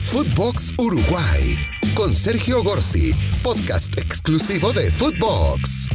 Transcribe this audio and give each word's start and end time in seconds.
Footbox 0.00 0.74
Uruguay 0.78 1.56
con 1.94 2.14
Sergio 2.14 2.62
Gorsi, 2.62 3.12
podcast 3.42 3.98
exclusivo 3.98 4.72
de 4.72 4.90
Footbox. 4.90 5.88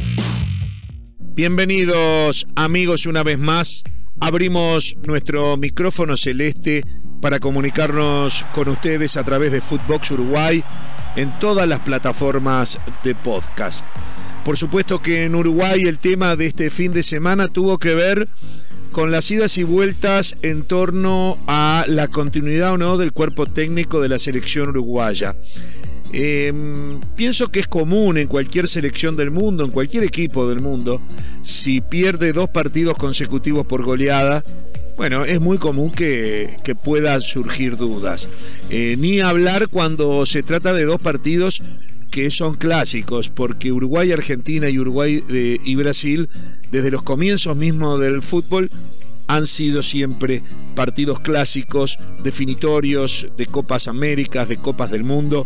Bienvenidos 1.18 2.46
amigos 2.54 3.06
una 3.06 3.22
vez 3.22 3.38
más. 3.38 3.82
Abrimos 4.20 4.96
nuestro 5.06 5.56
micrófono 5.56 6.16
celeste 6.16 6.84
para 7.20 7.40
comunicarnos 7.40 8.44
con 8.54 8.68
ustedes 8.68 9.16
a 9.16 9.24
través 9.24 9.50
de 9.50 9.60
Footbox 9.60 10.10
Uruguay 10.12 10.62
en 11.16 11.36
todas 11.40 11.66
las 11.66 11.80
plataformas 11.80 12.78
de 13.02 13.14
podcast. 13.14 13.84
Por 14.44 14.58
supuesto 14.58 15.00
que 15.00 15.24
en 15.24 15.34
Uruguay 15.34 15.80
el 15.82 15.98
tema 15.98 16.36
de 16.36 16.46
este 16.46 16.70
fin 16.70 16.92
de 16.92 17.02
semana 17.02 17.48
tuvo 17.48 17.78
que 17.78 17.94
ver 17.94 18.28
con 18.94 19.10
las 19.10 19.28
idas 19.32 19.58
y 19.58 19.64
vueltas 19.64 20.36
en 20.42 20.62
torno 20.62 21.36
a 21.48 21.84
la 21.88 22.06
continuidad 22.06 22.74
o 22.74 22.78
no 22.78 22.96
del 22.96 23.12
cuerpo 23.12 23.44
técnico 23.44 24.00
de 24.00 24.08
la 24.08 24.18
selección 24.18 24.68
uruguaya. 24.68 25.34
Em, 26.12 27.00
pienso 27.16 27.50
que 27.50 27.58
es 27.58 27.66
común 27.66 28.18
en 28.18 28.28
cualquier 28.28 28.68
selección 28.68 29.16
del 29.16 29.32
mundo, 29.32 29.64
en 29.64 29.72
cualquier 29.72 30.04
equipo 30.04 30.48
del 30.48 30.60
mundo, 30.60 31.00
si 31.42 31.80
pierde 31.80 32.32
dos 32.32 32.48
partidos 32.48 32.96
consecutivos 32.96 33.66
por 33.66 33.82
goleada, 33.82 34.44
bueno, 34.96 35.24
es 35.24 35.40
muy 35.40 35.58
común 35.58 35.90
que, 35.90 36.56
puedan 36.84 37.20
surgir 37.20 37.76
dudas. 37.76 38.28
Eh, 38.70 38.94
ni 38.96 39.18
hablar 39.18 39.66
cuando 39.66 40.24
se 40.24 40.44
trata 40.44 40.72
de 40.72 40.84
dos 40.84 41.02
partidos 41.02 41.62
que 42.14 42.30
son 42.30 42.54
clásicos, 42.54 43.28
porque 43.28 43.72
Uruguay, 43.72 44.12
Argentina 44.12 44.70
y 44.70 44.78
Uruguay 44.78 45.20
eh, 45.30 45.58
y 45.64 45.74
Brasil, 45.74 46.28
desde 46.70 46.92
los 46.92 47.02
comienzos 47.02 47.56
mismos 47.56 47.98
del 47.98 48.22
fútbol, 48.22 48.70
han 49.26 49.48
sido 49.48 49.82
siempre 49.82 50.40
partidos 50.76 51.18
clásicos, 51.18 51.98
definitorios 52.22 53.26
de 53.36 53.46
Copas 53.46 53.88
Américas, 53.88 54.48
de 54.48 54.58
Copas 54.58 54.92
del 54.92 55.02
Mundo 55.02 55.44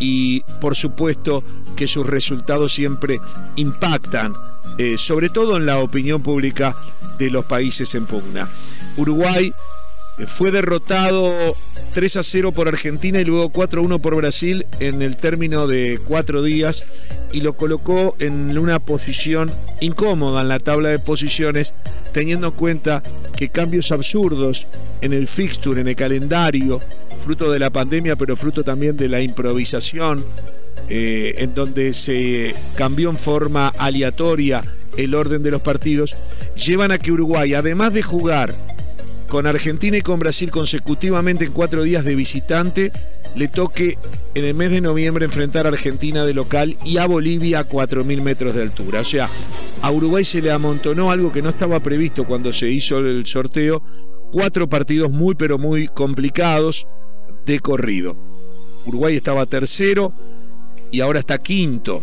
y 0.00 0.40
por 0.60 0.74
supuesto 0.74 1.44
que 1.76 1.86
sus 1.86 2.04
resultados 2.04 2.74
siempre 2.74 3.20
impactan, 3.54 4.32
eh, 4.76 4.98
sobre 4.98 5.28
todo 5.28 5.56
en 5.56 5.66
la 5.66 5.78
opinión 5.78 6.20
pública 6.20 6.74
de 7.16 7.30
los 7.30 7.44
países 7.44 7.94
en 7.94 8.06
pugna. 8.06 8.48
Uruguay 8.96 9.52
fue 10.26 10.50
derrotado 10.50 11.54
3 11.94 12.16
a 12.16 12.22
0 12.22 12.52
por 12.52 12.68
Argentina 12.68 13.20
y 13.20 13.24
luego 13.24 13.50
4 13.50 13.80
a 13.80 13.84
1 13.84 13.98
por 14.00 14.14
Brasil 14.16 14.66
en 14.80 15.02
el 15.02 15.16
término 15.16 15.66
de 15.66 15.98
cuatro 16.06 16.42
días 16.42 16.84
y 17.32 17.40
lo 17.40 17.56
colocó 17.56 18.16
en 18.18 18.56
una 18.58 18.78
posición 18.78 19.52
incómoda 19.80 20.42
en 20.42 20.48
la 20.48 20.58
tabla 20.58 20.88
de 20.90 20.98
posiciones, 20.98 21.74
teniendo 22.12 22.48
en 22.48 22.52
cuenta 22.54 23.02
que 23.36 23.48
cambios 23.48 23.92
absurdos 23.92 24.66
en 25.00 25.12
el 25.12 25.28
fixture, 25.28 25.80
en 25.80 25.88
el 25.88 25.96
calendario, 25.96 26.80
fruto 27.24 27.50
de 27.50 27.58
la 27.58 27.70
pandemia, 27.70 28.16
pero 28.16 28.36
fruto 28.36 28.64
también 28.64 28.96
de 28.96 29.08
la 29.08 29.20
improvisación, 29.20 30.24
eh, 30.88 31.34
en 31.38 31.54
donde 31.54 31.92
se 31.92 32.54
cambió 32.76 33.10
en 33.10 33.18
forma 33.18 33.68
aleatoria 33.68 34.62
el 34.96 35.14
orden 35.14 35.42
de 35.42 35.50
los 35.50 35.62
partidos, 35.62 36.16
llevan 36.56 36.92
a 36.92 36.98
que 36.98 37.12
Uruguay, 37.12 37.54
además 37.54 37.92
de 37.92 38.02
jugar 38.02 38.54
con 39.28 39.46
Argentina 39.46 39.96
y 39.96 40.00
con 40.00 40.18
Brasil 40.18 40.50
consecutivamente 40.50 41.44
en 41.44 41.52
cuatro 41.52 41.82
días 41.82 42.04
de 42.04 42.14
visitante, 42.14 42.92
le 43.36 43.48
toque 43.48 43.98
en 44.34 44.44
el 44.44 44.54
mes 44.54 44.70
de 44.70 44.80
noviembre 44.80 45.24
enfrentar 45.24 45.66
a 45.66 45.68
Argentina 45.68 46.24
de 46.24 46.34
local 46.34 46.76
y 46.84 46.96
a 46.96 47.06
Bolivia 47.06 47.60
a 47.60 47.68
4.000 47.68 48.22
metros 48.22 48.54
de 48.54 48.62
altura. 48.62 49.00
O 49.00 49.04
sea, 49.04 49.28
a 49.82 49.90
Uruguay 49.90 50.24
se 50.24 50.42
le 50.42 50.50
amontonó 50.50 51.10
algo 51.10 51.32
que 51.32 51.42
no 51.42 51.50
estaba 51.50 51.80
previsto 51.80 52.24
cuando 52.24 52.52
se 52.52 52.70
hizo 52.70 52.98
el 52.98 53.26
sorteo, 53.26 53.82
cuatro 54.32 54.68
partidos 54.68 55.10
muy 55.10 55.34
pero 55.34 55.58
muy 55.58 55.88
complicados 55.88 56.86
de 57.44 57.60
corrido. 57.60 58.16
Uruguay 58.86 59.16
estaba 59.16 59.46
tercero 59.46 60.12
y 60.90 61.00
ahora 61.00 61.18
está 61.18 61.38
quinto. 61.38 62.02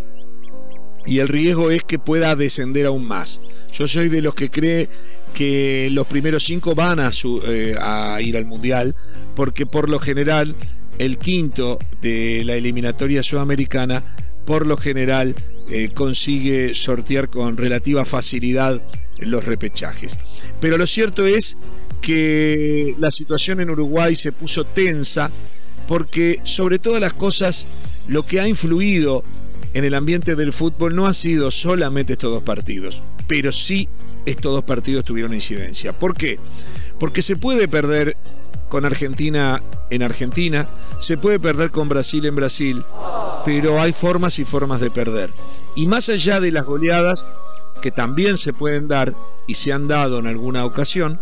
Y 1.08 1.20
el 1.20 1.28
riesgo 1.28 1.72
es 1.72 1.84
que 1.84 2.00
pueda 2.00 2.36
descender 2.36 2.86
aún 2.86 3.06
más. 3.06 3.40
Yo 3.72 3.88
soy 3.88 4.10
de 4.10 4.22
los 4.22 4.34
que 4.34 4.50
cree 4.50 4.90
que 5.36 5.90
los 5.92 6.08
primeros 6.08 6.46
cinco 6.46 6.74
van 6.74 7.00
a, 7.00 7.12
eh, 7.48 7.76
a 7.80 8.20
ir 8.22 8.38
al 8.38 8.46
Mundial, 8.46 8.96
porque 9.36 9.66
por 9.66 9.90
lo 9.90 10.00
general 10.00 10.56
el 10.98 11.18
quinto 11.18 11.78
de 12.02 12.44
la 12.46 12.56
eliminatoria 12.56 13.22
sudamericana, 13.22 14.16
por 14.46 14.66
lo 14.66 14.78
general 14.78 15.36
eh, 15.70 15.90
consigue 15.94 16.74
sortear 16.74 17.30
con 17.30 17.58
relativa 17.58 18.06
facilidad 18.06 18.82
los 19.18 19.44
repechajes. 19.44 20.18
Pero 20.62 20.78
lo 20.78 20.88
cierto 20.88 21.26
es 21.26 21.58
que 22.02 22.96
la 22.98 23.12
situación 23.12 23.60
en 23.60 23.70
Uruguay 23.70 24.16
se 24.16 24.32
puso 24.32 24.64
tensa 24.64 25.32
porque 25.88 26.40
sobre 26.44 26.80
todas 26.80 27.02
las 27.02 27.14
cosas 27.14 27.68
lo 28.08 28.26
que 28.26 28.40
ha 28.40 28.48
influido 28.48 29.24
en 29.74 29.84
el 29.84 29.96
ambiente 29.96 30.36
del 30.36 30.54
fútbol 30.54 30.96
no 30.96 31.08
ha 31.08 31.14
sido 31.14 31.52
solamente 31.52 32.14
estos 32.14 32.32
dos 32.32 32.44
partidos, 32.44 33.02
pero 33.28 33.52
sí 33.52 33.88
estos 34.26 34.54
dos 34.54 34.64
partidos 34.64 35.06
tuvieron 35.06 35.34
incidencia. 35.34 35.94
¿Por 35.94 36.16
qué? 36.16 36.40
Porque 37.00 37.22
se 37.22 37.36
puede 37.36 37.68
perder 37.68 38.16
con 38.70 38.86
Argentina 38.86 39.62
en 39.90 40.04
Argentina, 40.04 40.68
se 41.00 41.18
puede 41.18 41.40
perder 41.40 41.72
con 41.72 41.88
Brasil 41.88 42.26
en 42.26 42.36
Brasil, 42.36 42.84
pero 43.46 43.80
hay 43.80 43.94
formas 43.94 44.40
y 44.40 44.46
formas 44.46 44.80
de 44.80 44.92
perder. 44.92 45.30
Y 45.76 45.88
más 45.88 46.10
allá 46.10 46.40
de 46.40 46.52
las 46.52 46.66
goleadas, 46.66 47.28
que 47.82 47.92
también 47.92 48.38
se 48.38 48.54
pueden 48.54 48.88
dar 48.88 49.14
y 49.48 49.56
se 49.56 49.72
han 49.72 49.88
dado 49.88 50.20
en 50.20 50.28
alguna 50.28 50.66
ocasión, 50.66 51.20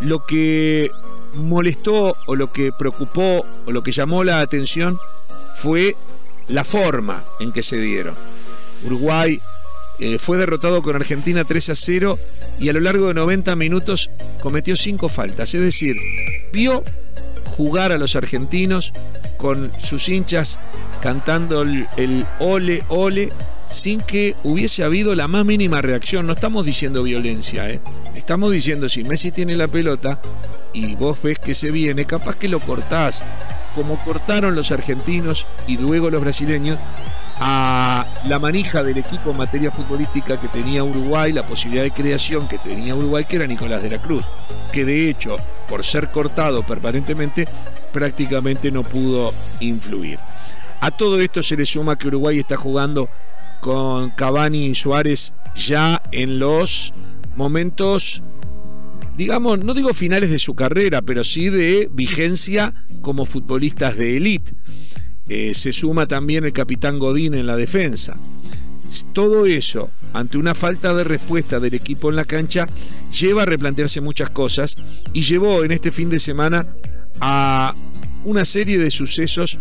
lo 0.00 0.24
que 0.26 0.90
molestó 1.34 2.16
o 2.26 2.36
lo 2.36 2.52
que 2.52 2.72
preocupó 2.72 3.46
o 3.66 3.72
lo 3.72 3.82
que 3.82 3.92
llamó 3.92 4.24
la 4.24 4.40
atención 4.40 4.98
fue 5.54 5.96
la 6.48 6.64
forma 6.64 7.24
en 7.40 7.52
que 7.52 7.62
se 7.62 7.76
dieron. 7.78 8.14
Uruguay 8.84 9.40
eh, 10.00 10.18
fue 10.18 10.36
derrotado 10.38 10.82
con 10.82 10.94
Argentina 10.94 11.44
3 11.44 11.70
a 11.70 11.74
0 11.74 12.18
y 12.60 12.68
a 12.68 12.72
lo 12.72 12.80
largo 12.80 13.08
de 13.08 13.14
90 13.14 13.56
minutos 13.56 14.10
cometió 14.40 14.76
5 14.76 15.08
faltas. 15.08 15.54
Es 15.54 15.60
decir, 15.60 15.96
vio 16.52 16.84
jugar 17.56 17.90
a 17.90 17.98
los 17.98 18.14
argentinos 18.14 18.92
con 19.36 19.72
sus 19.78 20.08
hinchas 20.08 20.60
cantando 21.00 21.62
el, 21.62 22.26
ole, 22.38 22.84
ole, 22.88 23.32
sin 23.68 24.00
que 24.00 24.34
hubiese 24.44 24.84
habido 24.84 25.14
la 25.14 25.26
más 25.26 25.44
mínima 25.44 25.82
reacción. 25.82 26.26
No 26.26 26.34
estamos 26.34 26.64
diciendo 26.64 27.02
violencia, 27.02 27.68
¿eh? 27.68 27.80
estamos 28.14 28.52
diciendo 28.52 28.88
si 28.88 29.04
Messi 29.04 29.32
tiene 29.32 29.56
la 29.56 29.68
pelota 29.68 30.20
y 30.72 30.94
vos 30.94 31.20
ves 31.22 31.38
que 31.38 31.54
se 31.54 31.70
viene, 31.70 32.04
capaz 32.04 32.36
que 32.36 32.48
lo 32.48 32.60
cortás, 32.60 33.24
como 33.74 34.02
cortaron 34.04 34.54
los 34.54 34.70
argentinos 34.70 35.46
y 35.66 35.76
luego 35.76 36.10
los 36.10 36.20
brasileños 36.20 36.78
a 37.40 38.06
la 38.24 38.38
manija 38.38 38.82
del 38.82 38.98
equipo 38.98 39.30
en 39.30 39.36
materia 39.36 39.70
futbolística 39.70 40.40
que 40.40 40.48
tenía 40.48 40.82
Uruguay, 40.82 41.32
la 41.32 41.46
posibilidad 41.46 41.84
de 41.84 41.90
creación 41.90 42.48
que 42.48 42.58
tenía 42.58 42.94
Uruguay, 42.94 43.24
que 43.28 43.36
era 43.36 43.46
Nicolás 43.46 43.82
de 43.82 43.90
la 43.90 44.02
Cruz, 44.02 44.24
que 44.72 44.84
de 44.84 45.08
hecho, 45.08 45.36
por 45.68 45.84
ser 45.84 46.10
cortado 46.10 46.64
permanentemente, 46.64 47.46
prácticamente 47.92 48.70
no 48.70 48.82
pudo 48.82 49.32
influir. 49.60 50.18
A 50.80 50.90
todo 50.90 51.20
esto 51.20 51.42
se 51.42 51.56
le 51.56 51.66
suma 51.66 51.96
que 51.96 52.08
Uruguay 52.08 52.38
está 52.38 52.56
jugando 52.56 53.08
con 53.60 54.10
Cavani 54.10 54.66
y 54.66 54.74
Suárez 54.74 55.34
ya 55.54 56.02
en 56.12 56.38
los 56.38 56.94
momentos 57.36 58.22
digamos, 59.18 59.58
no 59.64 59.74
digo 59.74 59.92
finales 59.92 60.30
de 60.30 60.38
su 60.38 60.54
carrera, 60.54 61.02
pero 61.02 61.24
sí 61.24 61.48
de 61.48 61.90
vigencia 61.92 62.72
como 63.02 63.24
futbolistas 63.24 63.96
de 63.96 64.16
élite. 64.16 64.52
Eh, 65.28 65.52
se 65.54 65.72
suma 65.72 66.06
también 66.06 66.44
el 66.44 66.52
capitán 66.52 66.98
Godín 66.98 67.34
en 67.34 67.46
la 67.46 67.56
defensa. 67.56 68.16
Todo 69.12 69.44
eso, 69.44 69.90
ante 70.14 70.38
una 70.38 70.54
falta 70.54 70.94
de 70.94 71.04
respuesta 71.04 71.60
del 71.60 71.74
equipo 71.74 72.08
en 72.08 72.16
la 72.16 72.24
cancha, 72.24 72.66
lleva 73.18 73.42
a 73.42 73.46
replantearse 73.46 74.00
muchas 74.00 74.30
cosas 74.30 74.76
y 75.12 75.22
llevó 75.22 75.62
en 75.64 75.72
este 75.72 75.92
fin 75.92 76.08
de 76.08 76.20
semana 76.20 76.66
a 77.20 77.74
una 78.24 78.44
serie 78.44 78.78
de 78.78 78.90
sucesos 78.90 79.58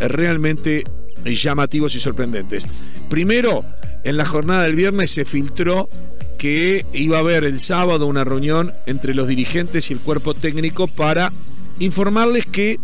realmente 0.00 0.84
llamativos 1.24 1.94
y 1.94 2.00
sorprendentes. 2.00 2.66
Primero, 3.08 3.64
en 4.02 4.16
la 4.16 4.26
jornada 4.26 4.64
del 4.64 4.74
viernes 4.74 5.10
se 5.12 5.24
filtró 5.24 5.88
que 6.36 6.84
iba 6.92 7.18
a 7.18 7.20
haber 7.20 7.44
el 7.44 7.60
sábado 7.60 8.06
una 8.06 8.24
reunión 8.24 8.74
entre 8.86 9.14
los 9.14 9.28
dirigentes 9.28 9.90
y 9.90 9.94
el 9.94 10.00
cuerpo 10.00 10.34
técnico 10.34 10.88
para 10.88 11.32
informarles 11.78 12.46
que 12.46 12.78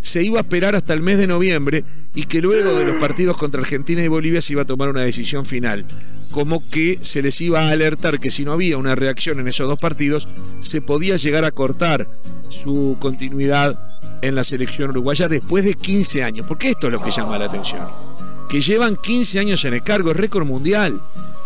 se 0.00 0.22
iba 0.22 0.38
a 0.38 0.42
esperar 0.42 0.74
hasta 0.74 0.94
el 0.94 1.02
mes 1.02 1.18
de 1.18 1.26
noviembre 1.26 1.84
y 2.14 2.24
que 2.24 2.40
luego 2.40 2.74
de 2.78 2.84
los 2.84 2.96
partidos 2.96 3.36
contra 3.36 3.60
Argentina 3.60 4.02
y 4.02 4.08
Bolivia 4.08 4.40
se 4.40 4.52
iba 4.52 4.62
a 4.62 4.66
tomar 4.66 4.88
una 4.88 5.02
decisión 5.02 5.44
final. 5.44 5.84
Como 6.30 6.62
que 6.70 6.98
se 7.02 7.22
les 7.22 7.40
iba 7.40 7.60
a 7.60 7.70
alertar 7.70 8.20
que 8.20 8.30
si 8.30 8.44
no 8.44 8.52
había 8.52 8.78
una 8.78 8.94
reacción 8.94 9.40
en 9.40 9.48
esos 9.48 9.68
dos 9.68 9.78
partidos, 9.78 10.28
se 10.60 10.80
podía 10.80 11.16
llegar 11.16 11.44
a 11.44 11.50
cortar 11.50 12.08
su 12.48 12.96
continuidad 13.00 13.98
en 14.22 14.34
la 14.34 14.44
selección 14.44 14.90
uruguaya 14.90 15.28
después 15.28 15.64
de 15.64 15.74
15 15.74 16.22
años. 16.22 16.46
Porque 16.46 16.70
esto 16.70 16.86
es 16.86 16.92
lo 16.92 17.02
que 17.02 17.10
llama 17.10 17.38
la 17.38 17.46
atención. 17.46 17.84
Que 18.48 18.60
llevan 18.60 18.96
15 18.96 19.40
años 19.40 19.64
en 19.64 19.74
el 19.74 19.82
cargo, 19.82 20.10
es 20.10 20.16
récord 20.16 20.46
mundial. 20.46 21.00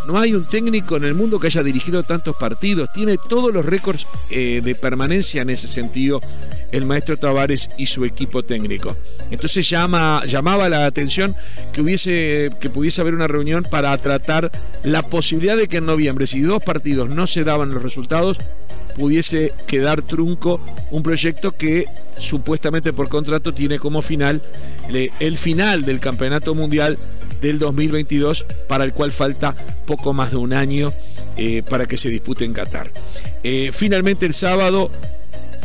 No 0.06 0.18
hay 0.18 0.34
un 0.34 0.44
técnico 0.44 0.96
en 0.96 1.04
el 1.04 1.14
mundo 1.14 1.38
que 1.38 1.48
haya 1.48 1.62
dirigido 1.62 2.02
tantos 2.02 2.36
partidos. 2.36 2.88
Tiene 2.92 3.16
todos 3.16 3.52
los 3.52 3.64
récords 3.64 4.06
eh, 4.30 4.60
de 4.62 4.74
permanencia 4.74 5.42
en 5.42 5.50
ese 5.50 5.68
sentido 5.68 6.20
el 6.72 6.86
maestro 6.86 7.16
Tavares 7.16 7.70
y 7.76 7.86
su 7.86 8.04
equipo 8.04 8.42
técnico. 8.42 8.96
Entonces 9.30 9.68
llama, 9.68 10.24
llamaba 10.26 10.68
la 10.68 10.86
atención 10.86 11.34
que 11.72 11.80
hubiese, 11.80 12.50
que 12.60 12.70
pudiese 12.70 13.00
haber 13.00 13.14
una 13.14 13.28
reunión 13.28 13.64
para 13.64 13.96
tratar 13.98 14.50
la 14.84 15.02
posibilidad 15.02 15.56
de 15.56 15.68
que 15.68 15.78
en 15.78 15.86
noviembre, 15.86 16.26
si 16.26 16.40
dos 16.40 16.62
partidos 16.62 17.08
no 17.08 17.26
se 17.26 17.44
daban 17.44 17.70
los 17.70 17.82
resultados, 17.82 18.38
pudiese 18.96 19.52
quedar 19.66 20.02
trunco 20.02 20.60
un 20.90 21.02
proyecto 21.02 21.52
que 21.52 21.86
supuestamente 22.18 22.92
por 22.92 23.08
contrato 23.08 23.54
tiene 23.54 23.78
como 23.78 24.02
final 24.02 24.42
el 25.20 25.36
final 25.36 25.84
del 25.84 26.00
campeonato 26.00 26.54
mundial 26.54 26.98
del 27.40 27.58
2022 27.58 28.44
para 28.68 28.84
el 28.84 28.92
cual 28.92 29.12
falta 29.12 29.54
poco 29.86 30.12
más 30.12 30.32
de 30.32 30.36
un 30.36 30.52
año 30.52 30.92
eh, 31.36 31.62
para 31.68 31.86
que 31.86 31.96
se 31.96 32.10
dispute 32.10 32.44
en 32.44 32.52
Qatar. 32.52 32.90
Eh, 33.42 33.70
finalmente 33.72 34.26
el 34.26 34.34
sábado 34.34 34.90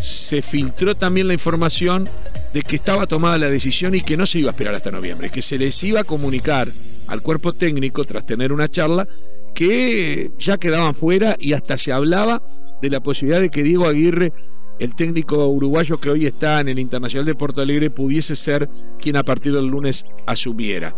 se 0.05 0.43
filtró 0.43 0.93
también 0.93 1.27
la 1.27 1.33
información 1.33 2.07
de 2.53 2.61
que 2.61 2.75
estaba 2.75 3.07
tomada 3.07 3.39
la 3.39 3.49
decisión 3.49 3.95
y 3.95 4.01
que 4.01 4.15
no 4.15 4.27
se 4.27 4.37
iba 4.37 4.49
a 4.49 4.51
esperar 4.51 4.75
hasta 4.75 4.91
noviembre, 4.91 5.31
que 5.31 5.41
se 5.41 5.57
les 5.57 5.83
iba 5.83 6.01
a 6.01 6.03
comunicar 6.03 6.71
al 7.07 7.21
cuerpo 7.23 7.53
técnico 7.53 8.05
tras 8.05 8.23
tener 8.23 8.53
una 8.53 8.69
charla 8.69 9.07
que 9.55 10.29
ya 10.37 10.57
quedaban 10.57 10.93
fuera 10.93 11.35
y 11.39 11.53
hasta 11.53 11.75
se 11.77 11.91
hablaba 11.91 12.43
de 12.83 12.89
la 12.91 13.01
posibilidad 13.01 13.41
de 13.41 13.49
que 13.49 13.63
Diego 13.63 13.87
Aguirre, 13.87 14.31
el 14.77 14.93
técnico 14.93 15.47
uruguayo 15.47 15.97
que 15.97 16.11
hoy 16.11 16.27
está 16.27 16.59
en 16.59 16.67
el 16.67 16.77
Internacional 16.77 17.25
de 17.25 17.33
Porto 17.33 17.61
Alegre, 17.61 17.89
pudiese 17.89 18.35
ser 18.35 18.69
quien 19.01 19.17
a 19.17 19.23
partir 19.23 19.53
del 19.53 19.65
lunes 19.65 20.05
asumiera. 20.27 20.95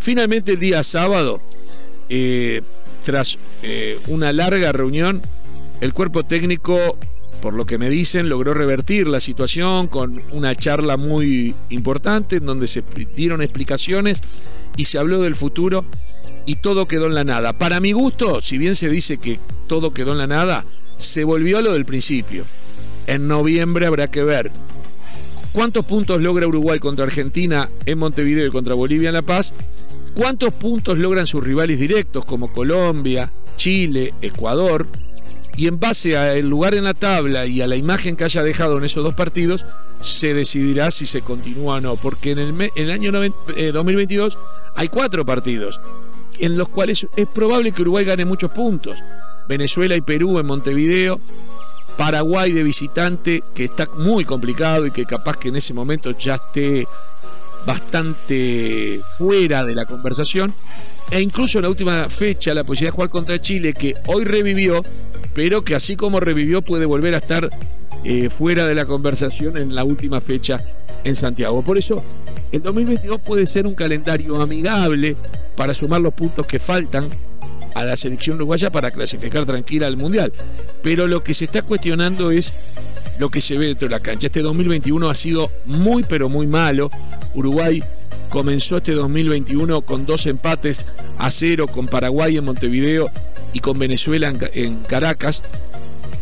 Finalmente 0.00 0.52
el 0.52 0.58
día 0.58 0.82
sábado, 0.82 1.40
eh, 2.08 2.62
tras 3.04 3.38
eh, 3.62 3.98
una 4.08 4.32
larga 4.32 4.72
reunión, 4.72 5.22
el 5.80 5.94
cuerpo 5.94 6.24
técnico, 6.24 6.98
por 7.40 7.54
lo 7.54 7.66
que 7.66 7.78
me 7.78 7.88
dicen, 7.88 8.28
logró 8.28 8.54
revertir 8.54 9.08
la 9.08 9.20
situación 9.20 9.88
con 9.88 10.22
una 10.32 10.54
charla 10.54 10.96
muy 10.96 11.54
importante 11.70 12.36
en 12.36 12.46
donde 12.46 12.66
se 12.66 12.82
dieron 13.14 13.42
explicaciones 13.42 14.20
y 14.76 14.84
se 14.84 14.98
habló 14.98 15.20
del 15.20 15.34
futuro 15.34 15.84
y 16.46 16.56
todo 16.56 16.86
quedó 16.86 17.06
en 17.06 17.14
la 17.14 17.24
nada. 17.24 17.52
Para 17.52 17.80
mi 17.80 17.92
gusto, 17.92 18.40
si 18.40 18.58
bien 18.58 18.74
se 18.74 18.88
dice 18.88 19.18
que 19.18 19.38
todo 19.66 19.92
quedó 19.92 20.12
en 20.12 20.18
la 20.18 20.26
nada, 20.26 20.64
se 20.96 21.24
volvió 21.24 21.58
a 21.58 21.62
lo 21.62 21.72
del 21.72 21.84
principio. 21.84 22.44
En 23.06 23.28
noviembre 23.28 23.86
habrá 23.86 24.10
que 24.10 24.22
ver 24.22 24.50
cuántos 25.52 25.84
puntos 25.84 26.20
logra 26.20 26.46
Uruguay 26.46 26.78
contra 26.78 27.04
Argentina 27.04 27.68
en 27.86 27.98
Montevideo 27.98 28.46
y 28.46 28.50
contra 28.50 28.74
Bolivia 28.74 29.08
en 29.08 29.14
La 29.14 29.22
Paz, 29.22 29.54
cuántos 30.14 30.52
puntos 30.54 30.98
logran 30.98 31.26
sus 31.26 31.44
rivales 31.44 31.78
directos 31.78 32.24
como 32.24 32.52
Colombia, 32.52 33.30
Chile, 33.56 34.14
Ecuador, 34.22 34.86
y 35.58 35.66
en 35.66 35.80
base 35.80 36.16
al 36.16 36.48
lugar 36.48 36.76
en 36.76 36.84
la 36.84 36.94
tabla 36.94 37.44
y 37.44 37.60
a 37.60 37.66
la 37.66 37.74
imagen 37.74 38.14
que 38.14 38.22
haya 38.22 38.44
dejado 38.44 38.78
en 38.78 38.84
esos 38.84 39.02
dos 39.02 39.14
partidos, 39.14 39.64
se 40.00 40.32
decidirá 40.32 40.92
si 40.92 41.04
se 41.04 41.20
continúa 41.20 41.74
o 41.74 41.80
no, 41.80 41.96
porque 41.96 42.30
en 42.30 42.70
el, 42.76 42.90
año 42.92 43.10
2022 43.10 44.34
eh, 44.34 44.38
hay 44.76 44.86
cuatro 44.86 45.26
partidos 45.26 45.80
en 46.38 46.56
los 46.56 46.68
cuales 46.68 47.08
es 47.16 47.26
probable 47.26 47.72
que 47.72 47.82
Uruguay 47.82 48.04
gane 48.04 48.24
muchos 48.24 48.52
puntos. 48.52 49.02
Venezuela 49.48 49.96
y 49.96 50.00
Perú 50.00 50.38
en 50.38 50.46
Montevideo, 50.46 51.18
Paraguay 51.96 52.52
de 52.52 52.62
visitante, 52.62 53.42
que 53.52 53.64
está 53.64 53.88
muy 53.96 54.24
complicado 54.24 54.86
y 54.86 54.92
que 54.92 55.06
capaz 55.06 55.38
que 55.38 55.48
en 55.48 55.56
ese 55.56 55.74
momento 55.74 56.16
ya 56.16 56.36
esté 56.36 56.86
bastante 57.66 59.00
fuera 59.16 59.64
de 59.64 59.74
la 59.74 59.86
conversación, 59.86 60.54
e 61.10 61.20
incluso 61.20 61.58
en 61.58 61.62
la 61.62 61.70
última 61.70 62.08
fecha 62.08 62.54
la 62.54 62.62
posibilidad 62.62 62.92
de 62.92 62.96
jugar 62.96 63.10
contra 63.10 63.40
Chile, 63.40 63.72
que 63.72 63.94
hoy 64.06 64.24
revivió, 64.24 64.84
pero 65.34 65.62
que 65.62 65.74
así 65.74 65.96
como 65.96 66.20
revivió 66.20 66.62
puede 66.62 66.86
volver 66.86 67.14
a 67.14 67.18
estar 67.18 67.50
eh, 68.04 68.30
fuera 68.30 68.66
de 68.66 68.74
la 68.74 68.86
conversación 68.86 69.56
en 69.56 69.74
la 69.74 69.84
última 69.84 70.20
fecha 70.20 70.62
en 71.04 71.16
Santiago. 71.16 71.62
Por 71.62 71.78
eso, 71.78 72.02
el 72.52 72.62
2022 72.62 73.20
puede 73.20 73.46
ser 73.46 73.66
un 73.66 73.74
calendario 73.74 74.40
amigable 74.40 75.16
para 75.56 75.74
sumar 75.74 76.00
los 76.00 76.14
puntos 76.14 76.46
que 76.46 76.58
faltan 76.58 77.10
a 77.74 77.84
la 77.84 77.96
selección 77.96 78.36
uruguaya 78.36 78.70
para 78.70 78.90
clasificar 78.90 79.44
tranquila 79.44 79.86
al 79.86 79.96
Mundial. 79.96 80.32
Pero 80.82 81.06
lo 81.06 81.22
que 81.22 81.34
se 81.34 81.46
está 81.46 81.62
cuestionando 81.62 82.30
es 82.30 82.52
lo 83.18 83.28
que 83.30 83.40
se 83.40 83.58
ve 83.58 83.66
dentro 83.66 83.88
de 83.88 83.94
la 83.94 84.00
cancha. 84.00 84.26
Este 84.26 84.42
2021 84.42 85.08
ha 85.08 85.14
sido 85.14 85.50
muy 85.64 86.02
pero 86.02 86.28
muy 86.28 86.46
malo. 86.46 86.90
Uruguay 87.34 87.82
comenzó 88.28 88.78
este 88.78 88.92
2021 88.92 89.82
con 89.82 90.06
dos 90.06 90.26
empates 90.26 90.86
a 91.18 91.30
cero 91.30 91.66
con 91.66 91.86
Paraguay 91.86 92.36
en 92.36 92.44
Montevideo 92.44 93.10
y 93.52 93.60
con 93.60 93.78
Venezuela 93.78 94.32
en, 94.52 94.76
Caracas. 94.80 95.42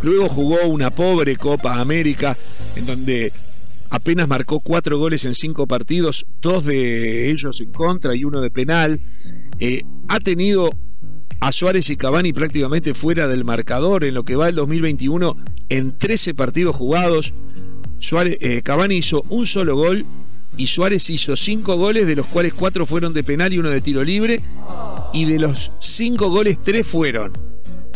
Luego 0.03 0.29
jugó 0.29 0.67
una 0.67 0.91
pobre 0.91 1.37
Copa 1.37 1.81
América 1.81 2.37
en 2.76 2.87
donde 2.87 3.32
apenas 3.91 4.29
marcó 4.29 4.61
cuatro 4.61 4.99
goles 4.99 5.25
en 5.25 5.35
cinco 5.35 5.67
partidos, 5.67 6.26
dos 6.41 6.64
de 6.64 7.31
ellos 7.31 7.61
en 7.61 7.73
contra 7.73 8.14
y 8.14 8.25
uno 8.25 8.41
de 8.41 8.50
penal. 8.50 9.00
Eh, 9.58 9.82
ha 10.08 10.20
tenido 10.20 10.70
a 11.41 11.53
Suárez 11.53 11.91
y 11.91 11.97
Cavani 11.97 12.32
prácticamente 12.32 12.94
fuera 12.94 13.26
del 13.26 13.44
marcador 13.44 14.05
en 14.05 14.14
lo 14.14 14.25
que 14.25 14.37
va 14.37 14.49
el 14.49 14.55
2021 14.55 15.37
en 15.69 15.97
13 15.97 16.35
partidos 16.35 16.76
jugados. 16.76 17.32
Suárez, 17.99 18.37
eh, 18.41 18.62
Cavani 18.62 18.97
hizo 18.97 19.25
un 19.29 19.47
solo 19.47 19.76
gol 19.76 20.05
y 20.56 20.66
Suárez 20.66 21.10
hizo 21.10 21.37
5 21.37 21.76
goles, 21.76 22.06
de 22.06 22.16
los 22.16 22.26
cuales 22.26 22.54
4 22.54 22.87
fueron 22.87 23.12
de 23.12 23.25
penal 23.25 23.52
y 23.52 23.58
uno 23.58 23.70
de 23.70 23.81
tiro 23.81 24.02
libre. 24.02 24.43
Y 25.12 25.25
de 25.25 25.38
los 25.38 25.72
5 25.81 26.28
goles, 26.31 26.58
3 26.62 26.87
fueron 26.87 27.32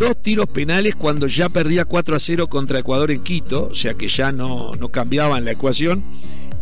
dos 0.00 0.22
tiros 0.22 0.46
penales 0.46 0.94
cuando 0.94 1.26
ya 1.26 1.50
perdía 1.50 1.84
4 1.84 2.16
a 2.16 2.18
0 2.18 2.46
contra 2.46 2.78
Ecuador 2.78 3.10
en 3.10 3.22
Quito, 3.22 3.68
o 3.70 3.74
sea 3.74 3.92
que 3.92 4.08
ya 4.08 4.32
no, 4.32 4.74
no 4.74 4.88
cambiaban 4.88 5.44
la 5.44 5.50
ecuación. 5.52 6.02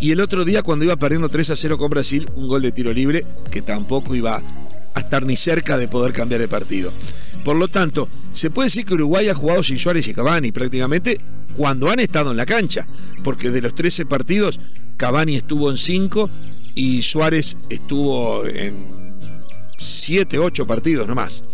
Y 0.01 0.11
el 0.11 0.21
otro 0.21 0.45
día, 0.45 0.63
cuando 0.63 0.85
iba 0.85 0.97
perdiendo 0.97 1.29
3 1.29 1.51
a 1.51 1.57
0 1.57 1.79
con 1.79 1.91
Brasil, 1.91 2.29
un 2.35 2.49
gol 2.49 2.63
de 2.63 2.73
tiro 2.73 2.93
libre 2.93 3.25
que 3.51 3.63
tampoco 3.63 4.15
iba 4.15 4.43
a 4.95 5.01
estar 5.01 5.25
ni 5.25 5.37
cerca 5.37 5.77
de 5.77 5.87
poder 5.87 6.13
cambiar 6.13 6.41
el 6.41 6.49
partido. 6.49 6.93
Por 7.45 7.57
lo 7.57 7.69
tanto, 7.69 8.09
se 8.33 8.51
puede 8.51 8.67
decir 8.67 8.85
que 8.85 8.95
Uruguay 8.95 9.29
ha 9.29 9.35
jugado 9.35 9.63
sin 9.63 9.79
Suárez 9.79 10.07
y 10.09 10.15
Cavani 10.15 10.51
prácticamente 10.51 11.19
cuando 11.57 11.91
han 11.91 12.01
estado 12.01 12.33
en 12.33 12.37
la 12.37 12.47
cancha, 12.47 12.87
porque 13.23 13.51
de 13.51 13.63
los 13.63 13.75
13 13.75 14.07
partidos, 14.07 14.59
Cavani 14.99 15.37
estuvo 15.37 15.71
en 15.71 15.79
5 15.79 16.29
y 16.75 17.03
Suárez 17.03 17.57
estuvo 17.71 18.45
en 18.45 18.87
7, 19.79 20.39
8 20.39 20.67
partidos 20.67 21.07
nomás. 21.07 21.45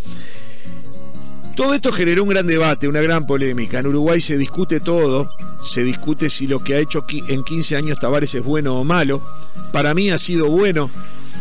Todo 1.54 1.74
esto 1.74 1.92
generó 1.92 2.24
un 2.24 2.30
gran 2.30 2.46
debate, 2.46 2.88
una 2.88 3.00
gran 3.00 3.26
polémica. 3.26 3.78
En 3.78 3.86
Uruguay 3.86 4.20
se 4.20 4.36
discute 4.36 4.80
todo, 4.80 5.30
se 5.62 5.84
discute 5.84 6.28
si 6.30 6.48
lo 6.48 6.58
que 6.58 6.74
ha 6.74 6.80
hecho 6.80 7.04
en 7.28 7.44
15 7.44 7.76
años 7.76 7.98
Tavares 8.00 8.34
es 8.34 8.42
bueno 8.42 8.76
o 8.76 8.82
malo. 8.82 9.22
Para 9.70 9.94
mí 9.94 10.10
ha 10.10 10.18
sido 10.18 10.48
bueno 10.48 10.90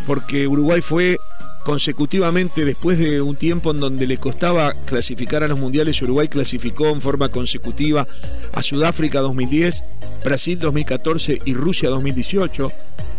porque 0.06 0.46
Uruguay 0.48 0.82
fue 0.82 1.18
consecutivamente 1.64 2.66
después 2.66 3.00
de 3.00 3.22
un 3.22 3.36
tiempo 3.36 3.72
en 3.72 3.80
donde 3.80 4.06
le 4.06 4.18
costaba 4.18 4.74
clasificar 4.86 5.44
a 5.44 5.48
los 5.48 5.60
mundiales, 5.60 6.02
Uruguay 6.02 6.28
clasificó 6.28 6.90
en 6.90 7.02
forma 7.02 7.30
consecutiva 7.30 8.08
a 8.52 8.62
Sudáfrica 8.62 9.22
2010, 9.22 9.84
Brasil 10.24 10.60
2014 10.60 11.42
y 11.46 11.54
Rusia 11.54 11.90
2018. 11.90 12.68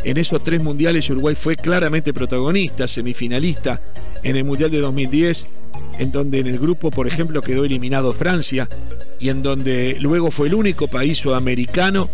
En 0.05 0.19
esos 0.19 0.45
tres 0.45 0.63
mundiales 0.63 1.09
Uruguay 1.09 1.35
fue 1.35 1.57
claramente 1.57 2.13
protagonista, 2.13 2.87
semifinalista 2.87 3.81
en 4.23 4.37
el 4.37 4.45
Mundial 4.45 4.71
de 4.71 4.81
2010, 4.81 5.47
en 5.99 6.13
donde 6.13 6.41
en 6.41 6.47
el 6.47 6.59
grupo, 6.59 6.91
por 6.91 7.07
ejemplo, 7.07 7.41
quedó 7.41 7.65
eliminado 7.65 8.13
Francia 8.13 8.69
y 9.19 9.31
en 9.31 9.43
donde 9.43 9.97
luego 10.01 10.31
fue 10.31 10.49
el 10.49 10.55
único 10.55 10.89
país 10.89 11.19
sudamericano, 11.19 12.11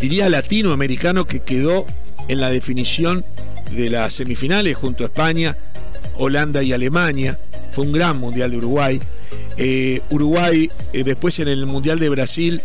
diría 0.00 0.28
latinoamericano, 0.28 1.26
que 1.26 1.40
quedó 1.40 1.86
en 2.26 2.40
la 2.40 2.50
definición 2.50 3.24
de 3.70 3.90
las 3.90 4.12
semifinales 4.12 4.76
junto 4.76 5.04
a 5.04 5.06
España, 5.06 5.56
Holanda 6.16 6.62
y 6.62 6.72
Alemania. 6.72 7.38
Fue 7.70 7.84
un 7.84 7.92
gran 7.92 8.18
Mundial 8.18 8.50
de 8.50 8.56
Uruguay. 8.56 9.00
Eh, 9.56 10.00
Uruguay 10.10 10.70
eh, 10.92 11.04
después 11.04 11.38
en 11.40 11.48
el 11.48 11.66
Mundial 11.66 11.98
de 11.98 12.08
Brasil 12.08 12.62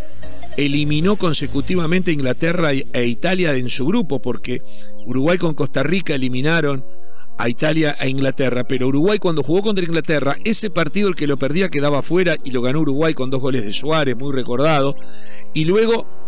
eliminó 0.58 1.16
consecutivamente 1.16 2.12
a 2.12 2.14
Inglaterra 2.14 2.72
e 2.72 3.06
Italia 3.06 3.56
en 3.56 3.70
su 3.70 3.86
grupo, 3.86 4.22
porque 4.22 4.62
Uruguay 5.06 5.38
con 5.38 5.54
Costa 5.54 5.84
Rica 5.84 6.16
eliminaron 6.16 6.86
a 7.38 7.50
Italia 7.50 7.96
e 8.00 8.10
Inglaterra, 8.10 8.64
pero 8.64 8.88
Uruguay 8.88 9.18
cuando 9.18 9.44
jugó 9.44 9.64
contra 9.64 9.84
Inglaterra, 9.84 10.38
ese 10.44 10.70
partido 10.70 11.10
el 11.10 11.16
que 11.16 11.28
lo 11.28 11.38
perdía 11.38 11.70
quedaba 11.70 12.02
fuera 12.02 12.38
y 12.44 12.52
lo 12.52 12.62
ganó 12.62 12.82
Uruguay 12.82 13.14
con 13.14 13.30
dos 13.30 13.42
goles 13.42 13.66
de 13.66 13.74
Suárez, 13.74 14.16
muy 14.16 14.32
recordado, 14.32 14.96
y 15.54 15.66
luego 15.66 16.23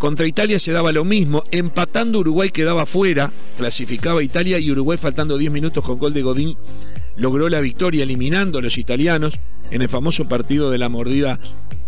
contra 0.00 0.26
Italia 0.26 0.58
se 0.58 0.72
daba 0.72 0.92
lo 0.92 1.04
mismo, 1.04 1.44
empatando 1.50 2.20
Uruguay 2.20 2.48
quedaba 2.48 2.86
fuera, 2.86 3.30
clasificaba 3.58 4.22
Italia 4.22 4.58
y 4.58 4.70
Uruguay 4.70 4.96
faltando 4.96 5.36
10 5.36 5.52
minutos 5.52 5.84
con 5.84 5.98
gol 5.98 6.14
de 6.14 6.22
Godín 6.22 6.56
logró 7.18 7.50
la 7.50 7.60
victoria 7.60 8.04
eliminando 8.04 8.58
a 8.58 8.62
los 8.62 8.78
italianos 8.78 9.38
en 9.70 9.82
el 9.82 9.90
famoso 9.90 10.24
partido 10.24 10.70
de 10.70 10.78
la 10.78 10.88
mordida 10.88 11.38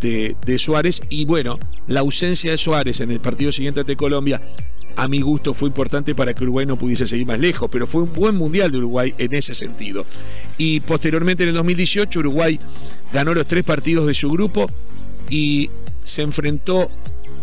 de, 0.01 0.59
Suárez 0.59 1.01
y 1.09 1.25
bueno, 1.25 1.59
la 1.87 2.01
ausencia 2.01 2.51
de 2.51 2.59
Suárez 2.59 3.01
en 3.01 3.13
el 3.13 3.21
partido 3.21 3.51
siguiente 3.51 3.81
ante 3.81 3.97
Colombia 3.97 4.43
a 4.97 5.09
mi 5.09 5.23
gusto 5.23 5.55
fue 5.55 5.69
importante 5.69 6.15
para 6.15 6.35
que 6.35 6.45
Uruguay 6.45 6.67
no 6.67 6.77
pudiese 6.77 7.07
seguir 7.07 7.27
más 7.27 7.41
lejos, 7.41 7.71
pero 7.73 7.87
fue 7.87 8.03
un 8.03 8.13
buen 8.13 8.37
mundial 8.37 8.71
de 8.71 8.77
Uruguay 8.77 9.15
en 9.17 9.33
ese 9.33 9.55
sentido. 9.55 10.05
Y 10.59 10.81
posteriormente 10.81 11.45
en 11.45 11.51
el 11.51 11.55
2018 11.55 12.19
Uruguay 12.21 12.61
ganó 13.11 13.33
los 13.33 13.47
tres 13.47 13.65
partidos 13.65 14.07
de 14.07 14.13
su 14.13 14.31
grupo 14.31 14.69
y 15.31 15.71
se 16.05 16.21
enfrentó 16.21 16.91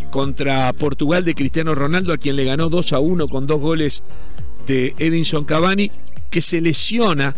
contra 0.09 0.71
Portugal 0.73 1.23
de 1.25 1.35
Cristiano 1.35 1.75
Ronaldo, 1.75 2.13
a 2.13 2.17
quien 2.17 2.35
le 2.35 2.45
ganó 2.45 2.69
2 2.69 2.93
a 2.93 2.99
1 2.99 3.27
con 3.27 3.47
dos 3.47 3.59
goles 3.59 4.03
de 4.67 4.93
Edinson 4.97 5.45
Cavani, 5.45 5.91
que 6.29 6.41
se 6.41 6.61
lesiona 6.61 7.35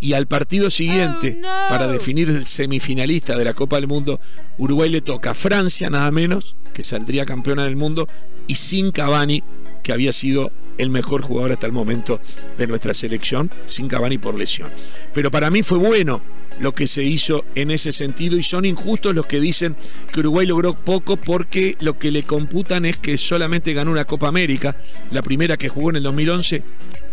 y 0.00 0.12
al 0.12 0.26
partido 0.26 0.70
siguiente, 0.70 1.38
oh, 1.40 1.68
para 1.68 1.88
definir 1.88 2.28
el 2.28 2.46
semifinalista 2.46 3.36
de 3.36 3.44
la 3.44 3.54
Copa 3.54 3.76
del 3.76 3.88
Mundo, 3.88 4.20
Uruguay 4.58 4.90
le 4.90 5.00
toca 5.00 5.30
a 5.30 5.34
Francia, 5.34 5.88
nada 5.88 6.10
menos, 6.10 6.56
que 6.74 6.82
saldría 6.82 7.24
campeona 7.24 7.64
del 7.64 7.76
mundo, 7.76 8.06
y 8.46 8.56
sin 8.56 8.90
Cavani, 8.90 9.42
que 9.82 9.92
había 9.92 10.12
sido 10.12 10.52
el 10.76 10.90
mejor 10.90 11.22
jugador 11.22 11.52
hasta 11.52 11.66
el 11.66 11.72
momento 11.72 12.20
de 12.58 12.66
nuestra 12.66 12.92
selección, 12.92 13.50
sin 13.64 13.88
Cavani 13.88 14.18
por 14.18 14.36
lesión. 14.36 14.68
Pero 15.14 15.30
para 15.30 15.50
mí 15.50 15.62
fue 15.62 15.78
bueno 15.78 16.20
lo 16.60 16.72
que 16.72 16.86
se 16.86 17.02
hizo 17.02 17.44
en 17.54 17.70
ese 17.70 17.92
sentido 17.92 18.36
y 18.36 18.42
son 18.42 18.64
injustos 18.64 19.14
los 19.14 19.26
que 19.26 19.40
dicen 19.40 19.76
que 20.12 20.20
Uruguay 20.20 20.46
logró 20.46 20.74
poco 20.74 21.16
porque 21.16 21.76
lo 21.80 21.98
que 21.98 22.10
le 22.10 22.22
computan 22.22 22.84
es 22.84 22.96
que 22.96 23.18
solamente 23.18 23.72
ganó 23.74 23.90
una 23.90 24.04
Copa 24.04 24.28
América, 24.28 24.76
la 25.10 25.22
primera 25.22 25.56
que 25.56 25.68
jugó 25.68 25.90
en 25.90 25.96
el 25.96 26.02
2011, 26.04 26.62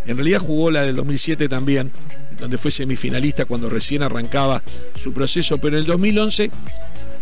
en 0.06 0.18
realidad 0.18 0.40
jugó 0.40 0.72
la 0.72 0.84
del 0.84 0.96
2007 0.96 1.48
también, 1.48 1.92
donde 2.40 2.58
fue 2.58 2.72
semifinalista 2.72 3.46
cuando 3.46 3.70
recién 3.70 4.04
arrancaba 4.04 4.64
su 5.02 5.14
proceso, 5.14 5.58
pero 5.58 5.78
en 5.78 5.82
el 5.82 5.88
2011 5.88 6.52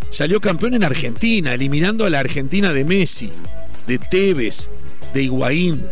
salió 0.09 0.39
campeón 0.41 0.73
en 0.73 0.83
Argentina, 0.83 1.53
eliminando 1.53 2.05
a 2.05 2.09
la 2.09 2.19
Argentina 2.19 2.73
de 2.73 2.85
Messi, 2.85 3.31
de 3.87 3.97
Tevez, 3.97 4.69
de 5.13 5.23
Higuaín, 5.23 5.83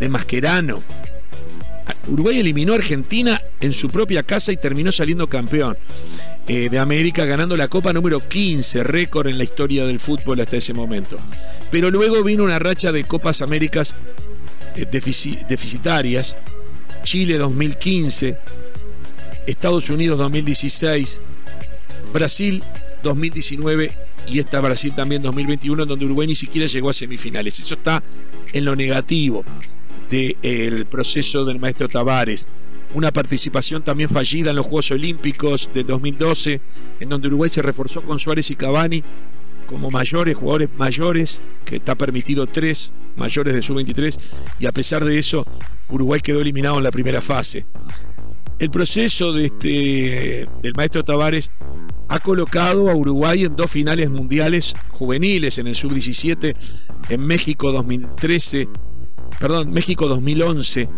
de 0.00 0.08
Mascherano. 0.08 0.82
Uruguay 2.08 2.38
eliminó 2.40 2.72
a 2.72 2.76
Argentina 2.76 3.40
en 3.60 3.72
su 3.72 3.88
propia 3.88 4.22
casa 4.22 4.52
y 4.52 4.56
terminó 4.56 4.90
saliendo 4.92 5.28
campeón 5.28 5.76
eh, 6.46 6.68
de 6.70 6.78
América, 6.78 7.24
ganando 7.24 7.56
la 7.56 7.68
Copa 7.68 7.92
número 7.92 8.26
15, 8.26 8.82
récord 8.82 9.28
en 9.28 9.38
la 9.38 9.44
historia 9.44 9.84
del 9.84 10.00
fútbol 10.00 10.40
hasta 10.40 10.56
ese 10.56 10.72
momento. 10.72 11.18
Pero 11.70 11.90
luego 11.90 12.22
vino 12.24 12.44
una 12.44 12.58
racha 12.58 12.92
de 12.92 13.04
Copas 13.04 13.42
Américas 13.42 13.94
eh, 14.74 14.86
deficitarias, 14.90 16.36
Chile 17.02 17.36
2015, 17.36 18.36
Estados 19.46 19.90
Unidos 19.90 20.18
2016, 20.18 21.20
Brasil 22.12 22.62
2019 23.02 23.92
y 24.28 24.38
esta 24.38 24.60
Brasil 24.60 24.92
también 24.94 25.22
2021, 25.22 25.82
en 25.82 25.88
donde 25.88 26.04
Uruguay 26.04 26.28
ni 26.28 26.34
siquiera 26.34 26.66
llegó 26.66 26.90
a 26.90 26.92
semifinales. 26.92 27.58
Eso 27.58 27.74
está 27.74 28.02
en 28.52 28.64
lo 28.64 28.74
negativo 28.74 29.44
del 30.10 30.86
proceso 30.86 31.44
del 31.44 31.58
maestro 31.58 31.88
Tavares. 31.88 32.46
Una 32.94 33.12
participación 33.12 33.84
también 33.84 34.08
fallida 34.08 34.50
en 34.50 34.56
los 34.56 34.66
Juegos 34.66 34.90
Olímpicos 34.90 35.68
del 35.74 35.86
2012, 35.86 36.60
en 37.00 37.08
donde 37.08 37.28
Uruguay 37.28 37.50
se 37.50 37.60
reforzó 37.60 38.02
con 38.02 38.18
Suárez 38.18 38.50
y 38.50 38.56
Cavani 38.56 39.02
como 39.66 39.90
mayores, 39.90 40.34
jugadores 40.34 40.70
mayores, 40.78 41.38
que 41.66 41.76
está 41.76 41.94
permitido 41.94 42.46
tres 42.46 42.90
mayores 43.16 43.54
de 43.54 43.60
sub-23, 43.60 44.34
y 44.60 44.66
a 44.66 44.72
pesar 44.72 45.04
de 45.04 45.18
eso, 45.18 45.44
Uruguay 45.90 46.20
quedó 46.20 46.40
eliminado 46.40 46.78
en 46.78 46.84
la 46.84 46.90
primera 46.90 47.20
fase. 47.20 47.66
El 48.58 48.70
proceso 48.70 49.32
de 49.34 49.44
este, 49.44 50.48
del 50.62 50.72
maestro 50.74 51.04
Tavares 51.04 51.50
ha 52.08 52.18
colocado 52.18 52.88
a 52.88 52.96
Uruguay 52.96 53.44
en 53.44 53.54
dos 53.54 53.70
finales 53.70 54.08
mundiales 54.08 54.72
juveniles, 54.90 55.58
en 55.58 55.66
el 55.66 55.74
sub-17, 55.74 56.56
en 57.10 57.20
México 57.20 57.70
2013 57.70 58.68
perdón, 59.38 59.70
México 59.70 60.08
2011, 60.08 60.88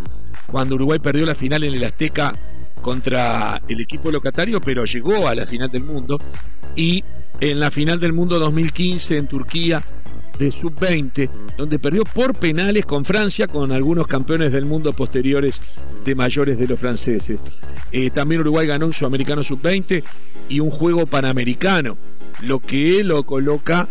cuando 0.47 0.75
Uruguay 0.75 0.99
perdió 0.99 1.25
la 1.25 1.35
final 1.35 1.65
en 1.65 1.75
el 1.75 1.85
Azteca 1.85 2.35
contra 2.81 3.63
el 3.69 3.81
equipo 3.81 4.11
locatario, 4.11 4.61
pero 4.61 4.85
llegó 4.85 5.29
a 5.29 5.35
la 5.35 5.47
final 5.47 5.71
del 5.71 5.85
mundo. 5.85 6.19
Y 6.75 7.05
en 7.41 7.61
la 7.61 7.71
final 7.71 7.99
del 8.01 8.13
mundo 8.13 8.39
2015 8.39 9.17
en 9.17 9.27
Turquía 9.27 9.85
de 10.39 10.51
sub-20, 10.51 11.29
donde 11.57 11.79
perdió 11.79 12.03
por 12.05 12.35
penales 12.35 12.87
con 12.87 13.05
Francia, 13.05 13.47
con 13.47 13.73
algunos 13.73 14.07
campeones 14.07 14.53
del 14.53 14.65
mundo 14.65 14.95
posteriores 14.95 15.61
de 16.05 16.15
mayores 16.15 16.59
de 16.59 16.67
los 16.67 16.81
franceses. 16.81 17.41
Eh, 17.93 18.11
también 18.11 18.41
Uruguay 18.41 18.67
ganó 18.67 18.87
un 18.87 18.93
sudamericano 18.95 19.45
sub-20 19.45 20.03
y 20.49 20.61
un 20.61 20.71
juego 20.71 21.07
panamericano, 21.07 21.99
lo 22.41 22.61
que 22.61 23.05
lo 23.05 23.25
coloca 23.25 23.87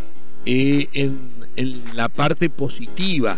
eh, 0.45 0.87
en, 0.93 1.19
en 1.55 1.83
la 1.95 2.09
parte 2.09 2.49
positiva 2.49 3.37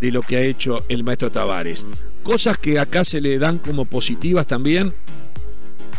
de 0.00 0.10
lo 0.10 0.22
que 0.22 0.36
ha 0.36 0.40
hecho 0.40 0.84
el 0.88 1.04
maestro 1.04 1.30
Tavares. 1.30 1.84
Cosas 2.22 2.58
que 2.58 2.78
acá 2.78 3.04
se 3.04 3.20
le 3.20 3.38
dan 3.38 3.58
como 3.58 3.84
positivas 3.84 4.46
también 4.46 4.92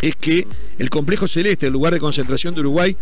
es 0.02 0.16
que 0.16 0.46
el 0.78 0.90
complejo 0.90 1.28
celeste, 1.28 1.68
el 1.68 1.74
lugar 1.74 1.94
de 1.94 2.00
concentración 2.00 2.54
de 2.54 2.62
Uruguay, 2.62 2.96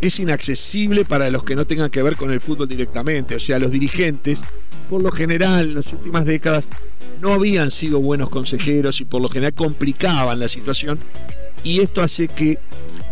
es 0.00 0.20
inaccesible 0.20 1.04
para 1.04 1.28
los 1.30 1.42
que 1.42 1.56
no 1.56 1.66
tengan 1.66 1.90
que 1.90 2.02
ver 2.02 2.16
con 2.16 2.30
el 2.30 2.40
fútbol 2.40 2.68
directamente. 2.68 3.36
O 3.36 3.40
sea, 3.40 3.58
los 3.58 3.70
dirigentes, 3.70 4.44
por 4.88 5.02
lo 5.02 5.10
general, 5.10 5.68
en 5.68 5.74
las 5.76 5.92
últimas 5.92 6.24
décadas, 6.24 6.68
no 7.20 7.32
habían 7.32 7.70
sido 7.70 7.98
buenos 8.00 8.28
consejeros 8.30 9.00
y 9.00 9.04
por 9.04 9.22
lo 9.22 9.28
general 9.28 9.54
complicaban 9.54 10.38
la 10.38 10.48
situación. 10.48 10.98
Y 11.64 11.80
esto 11.80 12.02
hace 12.02 12.28
que 12.28 12.58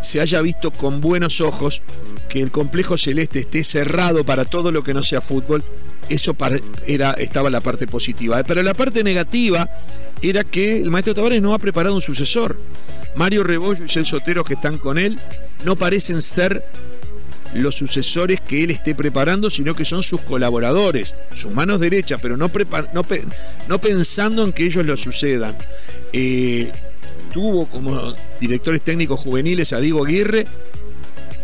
se 0.00 0.20
haya 0.20 0.40
visto 0.42 0.70
con 0.70 1.00
buenos 1.00 1.40
ojos 1.40 1.82
que 2.28 2.40
el 2.40 2.50
complejo 2.50 2.98
celeste 2.98 3.40
esté 3.40 3.64
cerrado 3.64 4.24
para 4.24 4.44
todo 4.44 4.70
lo 4.70 4.84
que 4.84 4.94
no 4.94 5.02
sea 5.02 5.20
fútbol 5.20 5.64
eso 6.08 6.36
era, 6.86 7.12
estaba 7.12 7.50
la 7.50 7.60
parte 7.60 7.86
positiva. 7.86 8.42
Pero 8.44 8.62
la 8.62 8.74
parte 8.74 9.02
negativa 9.04 9.68
era 10.22 10.44
que 10.44 10.76
el 10.76 10.90
maestro 10.90 11.14
Tavares 11.14 11.42
no 11.42 11.54
ha 11.54 11.58
preparado 11.58 11.94
un 11.94 12.02
sucesor. 12.02 12.60
Mario 13.16 13.44
Rebollo 13.44 13.84
y 13.84 13.88
Celso 13.88 14.18
Sotero 14.18 14.44
que 14.44 14.54
están 14.54 14.78
con 14.78 14.98
él 14.98 15.18
no 15.64 15.76
parecen 15.76 16.20
ser 16.20 16.64
los 17.54 17.76
sucesores 17.76 18.40
que 18.40 18.64
él 18.64 18.70
esté 18.70 18.94
preparando, 18.94 19.48
sino 19.48 19.74
que 19.74 19.84
son 19.84 20.02
sus 20.02 20.20
colaboradores, 20.22 21.14
sus 21.34 21.52
manos 21.52 21.80
derechas, 21.80 22.18
pero 22.20 22.36
no, 22.36 22.50
no, 23.68 23.78
pensando 23.78 24.44
en 24.44 24.52
que 24.52 24.64
ellos 24.64 24.84
lo 24.84 24.96
sucedan. 24.96 25.56
Eh, 26.12 26.72
tuvo 27.32 27.66
como 27.66 28.14
directores 28.40 28.82
técnicos 28.82 29.20
juveniles 29.20 29.72
a 29.72 29.80
Diego 29.80 30.04
Aguirre 30.04 30.46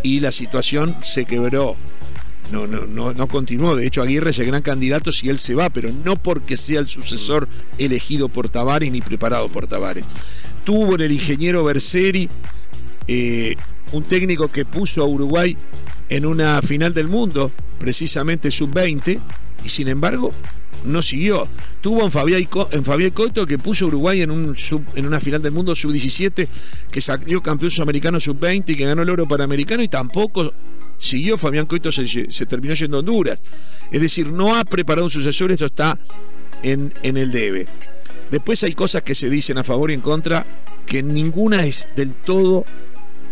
y 0.03 0.21
la 0.21 0.33
situación 0.33 0.97
se 1.03 1.25
quebró 1.25 1.77
no, 2.53 2.67
no, 2.67 2.87
no, 2.87 3.13
no 3.13 3.29
continuó. 3.29 3.77
De 3.77 3.87
hecho, 3.87 4.03
Aguirre 4.03 4.31
es 4.31 4.39
el 4.39 4.47
gran 4.47 4.63
candidato 4.63 5.13
si 5.13 5.29
él 5.29 5.39
se 5.39 5.55
va, 5.55 5.71
pero 5.71 5.91
no 6.05 6.17
porque 6.17 6.57
sea 6.57 6.81
el 6.81 6.89
sucesor 6.89 7.49
elegido 7.79 8.29
por 8.29 8.49
Tavares 8.49 8.91
ni 8.91 9.01
preparado 9.01 9.49
por 9.49 9.67
Tavares. 9.67 10.05
Tuvo 10.65 10.97
en 10.97 11.03
el 11.03 11.13
ingeniero 11.13 11.65
Berseri 11.65 12.29
eh, 13.07 13.57
un 13.93 14.05
técnico 14.05 14.49
que 14.49 14.65
puso 14.65 15.03
a 15.03 15.07
Uruguay 15.07 15.57
en 16.09 16.27
una 16.27 16.61
final 16.61 16.93
del 16.93 17.09
mundo, 17.09 17.53
precisamente 17.79 18.51
sub-20, 18.51 19.21
y 19.65 19.69
sin 19.69 19.89
embargo 19.89 20.33
no 20.85 21.03
siguió. 21.03 21.49
Tuvo 21.81 22.05
en 22.05 22.11
Fabián, 22.11 22.47
en 22.73 23.11
Coito 23.11 23.47
que 23.47 23.59
puso 23.59 23.85
a 23.85 23.89
Uruguay 23.89 24.23
en, 24.23 24.31
un 24.31 24.57
en 24.95 25.07
una 25.07 25.21
final 25.21 25.43
del 25.43 25.53
mundo 25.53 25.75
sub-17, 25.75 26.49
que 26.91 27.01
salió 27.01 27.43
campeón 27.43 27.71
sudamericano 27.71 28.19
sub-20 28.19 28.71
y 28.71 28.77
que 28.77 28.87
ganó 28.87 29.03
el 29.03 29.11
oro 29.11 29.29
panamericano 29.29 29.83
y 29.83 29.89
tampoco 29.89 30.53
siguió 31.01 31.37
Fabián 31.37 31.67
Coito, 31.67 31.91
se, 31.91 32.47
terminó 32.47 32.75
yendo 32.75 32.99
a 32.99 33.01
Honduras. 33.01 33.43
Es 33.91 34.01
decir, 34.01 34.31
no 34.31 34.55
ha 34.55 34.65
preparado 34.65 35.07
un 35.07 35.11
sucesor, 35.11 35.51
esto 35.51 35.67
está 35.67 35.99
en, 36.63 36.95
en 37.03 37.17
el 37.17 37.33
debe. 37.33 37.67
Después 38.31 38.63
hay 38.63 38.75
cosas 38.75 39.03
que 39.03 39.17
se 39.17 39.29
dicen 39.29 39.59
a 39.59 39.65
favor 39.65 39.91
y 39.91 39.95
en 39.95 40.03
contra, 40.03 40.47
que 40.87 41.03
ninguna 41.03 41.65
es 41.65 41.89
del 41.97 42.15
todo 42.15 42.65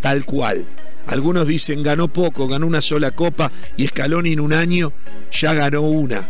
tal 0.01 0.25
cual. 0.25 0.67
Algunos 1.07 1.47
dicen 1.47 1.83
ganó 1.83 2.09
poco, 2.09 2.49
ganó 2.49 2.67
una 2.67 2.81
sola 2.81 3.13
copa 3.13 3.51
y 3.77 3.87
Scaloni 3.87 4.33
en 4.33 4.41
un 4.41 4.53
año 4.53 4.93
ya 5.31 5.55
ganó 5.55 5.83
una. 5.83 6.29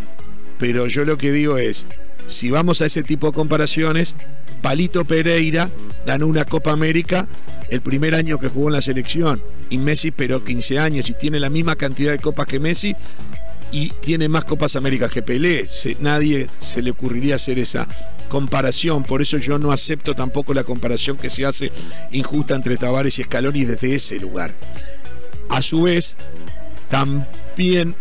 Pero 0.58 0.86
yo 0.86 1.04
lo 1.04 1.16
que 1.16 1.32
digo 1.32 1.56
es, 1.56 1.86
si 2.28 2.50
vamos 2.50 2.80
a 2.80 2.86
ese 2.86 3.02
tipo 3.02 3.26
de 3.26 3.32
comparaciones, 3.32 4.14
Palito 4.62 5.04
Pereira 5.04 5.68
ganó 6.06 6.26
una 6.26 6.44
Copa 6.44 6.70
América 6.70 7.26
el 7.70 7.80
primer 7.80 8.14
año 8.14 8.38
que 8.38 8.48
jugó 8.48 8.68
en 8.68 8.74
la 8.74 8.80
selección 8.80 9.42
y 9.70 9.78
Messi 9.78 10.10
pero 10.10 10.44
15 10.44 10.78
años 10.78 11.10
y 11.10 11.14
tiene 11.14 11.40
la 11.40 11.50
misma 11.50 11.76
cantidad 11.76 12.12
de 12.12 12.18
copas 12.18 12.46
que 12.46 12.60
Messi 12.60 12.94
y 13.70 13.90
tiene 13.90 14.28
más 14.28 14.44
Copas 14.44 14.76
Américas 14.76 15.12
que 15.12 15.22
Pelé. 15.22 15.66
nadie 16.00 16.48
se 16.58 16.82
le 16.82 16.90
ocurriría 16.90 17.34
hacer 17.34 17.58
esa 17.58 17.86
comparación, 18.28 19.02
por 19.02 19.20
eso 19.22 19.38
yo 19.38 19.58
no 19.58 19.72
acepto 19.72 20.14
tampoco 20.14 20.54
la 20.54 20.64
comparación 20.64 21.16
que 21.16 21.28
se 21.28 21.44
hace 21.44 21.70
injusta 22.12 22.54
entre 22.54 22.76
Tavares 22.76 23.18
y 23.18 23.22
Scaloni 23.24 23.64
desde 23.64 23.94
ese 23.94 24.18
lugar. 24.18 24.54
A 25.50 25.62
su 25.62 25.82
vez, 25.82 26.16
también 26.88 27.94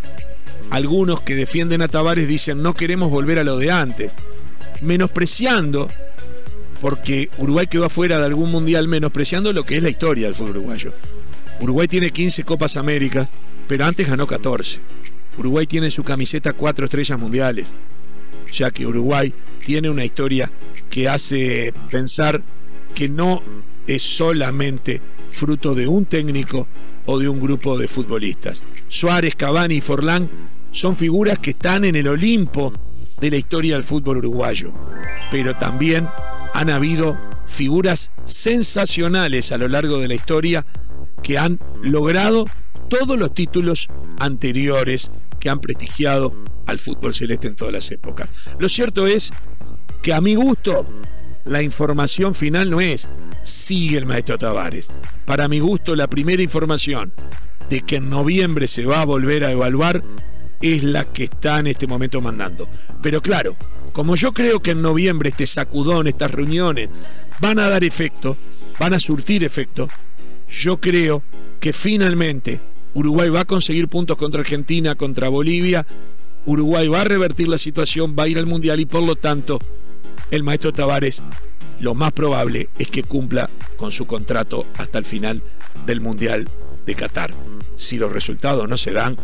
algunos 0.69 1.21
que 1.21 1.35
defienden 1.35 1.81
a 1.81 1.87
Tavares 1.87 2.27
dicen 2.27 2.61
no 2.61 2.73
queremos 2.73 3.09
volver 3.09 3.39
a 3.39 3.43
lo 3.43 3.57
de 3.57 3.71
antes, 3.71 4.13
menospreciando 4.81 5.87
porque 6.81 7.29
Uruguay 7.37 7.67
quedó 7.67 7.85
afuera 7.85 8.17
de 8.17 8.25
algún 8.25 8.51
mundial 8.51 8.87
menospreciando 8.87 9.51
lo 9.53 9.63
que 9.63 9.77
es 9.77 9.83
la 9.83 9.89
historia 9.89 10.27
del 10.27 10.35
fútbol 10.35 10.57
uruguayo. 10.57 10.93
Uruguay 11.59 11.87
tiene 11.87 12.11
15 12.11 12.43
Copas 12.43 12.77
Américas, 12.77 13.29
pero 13.67 13.85
antes 13.85 14.07
ganó 14.07 14.27
14. 14.27 14.79
Uruguay 15.37 15.65
tiene 15.65 15.87
en 15.87 15.91
su 15.91 16.03
camiseta 16.03 16.53
cuatro 16.53 16.85
estrellas 16.85 17.19
mundiales, 17.19 17.73
ya 18.51 18.71
que 18.71 18.85
Uruguay 18.85 19.33
tiene 19.63 19.89
una 19.89 20.05
historia 20.05 20.51
que 20.89 21.09
hace 21.09 21.73
pensar 21.89 22.43
que 22.93 23.09
no 23.09 23.41
es 23.87 24.03
solamente 24.03 25.01
fruto 25.29 25.73
de 25.75 25.87
un 25.87 26.05
técnico 26.05 26.67
o 27.05 27.17
de 27.19 27.29
un 27.29 27.39
grupo 27.39 27.77
de 27.77 27.87
futbolistas. 27.87 28.63
Suárez, 28.87 29.35
Cavani 29.35 29.75
y 29.75 29.81
Forlán 29.81 30.29
son 30.71 30.95
figuras 30.95 31.39
que 31.39 31.51
están 31.51 31.85
en 31.85 31.95
el 31.95 32.07
Olimpo 32.07 32.73
de 33.19 33.31
la 33.31 33.37
historia 33.37 33.75
del 33.75 33.83
fútbol 33.83 34.17
uruguayo, 34.17 34.71
pero 35.31 35.55
también 35.55 36.07
han 36.53 36.69
habido 36.69 37.17
figuras 37.45 38.11
sensacionales 38.25 39.51
a 39.51 39.57
lo 39.57 39.67
largo 39.67 39.99
de 39.99 40.07
la 40.07 40.15
historia 40.15 40.65
que 41.23 41.37
han 41.37 41.59
logrado 41.81 42.45
todos 42.89 43.17
los 43.17 43.33
títulos 43.33 43.87
anteriores 44.19 45.09
que 45.39 45.49
han 45.49 45.59
prestigiado 45.59 46.33
al 46.67 46.79
fútbol 46.79 47.13
celeste 47.13 47.47
en 47.47 47.55
todas 47.55 47.73
las 47.73 47.91
épocas. 47.91 48.29
Lo 48.59 48.69
cierto 48.69 49.07
es 49.07 49.31
que 50.01 50.13
a 50.13 50.21
mi 50.21 50.35
gusto 50.35 50.85
la 51.45 51.61
información 51.61 52.35
final 52.35 52.69
no 52.69 52.81
es 52.81 53.09
sigue 53.43 53.97
el 53.97 54.05
maestro 54.05 54.37
Tavares. 54.37 54.89
Para 55.25 55.47
mi 55.47 55.59
gusto 55.59 55.95
la 55.95 56.07
primera 56.07 56.41
información 56.41 57.13
de 57.69 57.81
que 57.81 57.97
en 57.97 58.09
noviembre 58.09 58.67
se 58.67 58.85
va 58.85 59.01
a 59.01 59.05
volver 59.05 59.43
a 59.45 59.51
evaluar 59.51 60.03
es 60.61 60.83
la 60.83 61.05
que 61.05 61.25
está 61.25 61.59
en 61.59 61.67
este 61.67 61.87
momento 61.87 62.21
mandando. 62.21 62.67
Pero 63.01 63.21
claro, 63.21 63.55
como 63.93 64.15
yo 64.15 64.31
creo 64.31 64.61
que 64.61 64.71
en 64.71 64.81
noviembre 64.81 65.29
este 65.29 65.47
sacudón, 65.47 66.07
estas 66.07 66.31
reuniones 66.31 66.89
van 67.39 67.59
a 67.59 67.69
dar 67.69 67.83
efecto, 67.83 68.35
van 68.79 68.93
a 68.93 68.99
surtir 68.99 69.43
efecto, 69.43 69.87
yo 70.49 70.79
creo 70.79 71.23
que 71.59 71.73
finalmente 71.73 72.59
Uruguay 72.93 73.29
va 73.29 73.41
a 73.41 73.45
conseguir 73.45 73.87
puntos 73.87 74.17
contra 74.17 74.41
Argentina, 74.41 74.95
contra 74.95 75.29
Bolivia, 75.29 75.85
Uruguay 76.45 76.87
va 76.87 77.01
a 77.01 77.05
revertir 77.05 77.47
la 77.47 77.57
situación, 77.57 78.15
va 78.17 78.23
a 78.23 78.27
ir 78.27 78.37
al 78.37 78.45
Mundial 78.45 78.79
y 78.79 78.85
por 78.85 79.03
lo 79.03 79.15
tanto 79.15 79.59
el 80.31 80.43
maestro 80.43 80.73
Tavares 80.73 81.21
lo 81.79 81.93
más 81.93 82.11
probable 82.11 82.69
es 82.79 82.87
que 82.87 83.03
cumpla 83.03 83.49
con 83.75 83.91
su 83.91 84.07
contrato 84.07 84.65
hasta 84.77 84.97
el 84.97 85.05
final 85.05 85.43
del 85.85 86.01
Mundial 86.01 86.47
de 86.87 86.95
Qatar. 86.95 87.31
Si 87.75 87.99
los 87.99 88.11
resultados 88.11 88.67
no 88.67 88.77
se 88.77 88.91
dan, 88.91 89.15